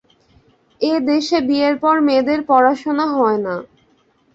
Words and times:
এ 0.81 0.93
দেশে 1.09 1.37
বিয়ের 1.47 1.75
পর 1.83 1.95
মেয়েদের 2.07 2.39
পড়াশোনা 2.49 3.05
হয় 3.15 3.39
না। 3.45 3.55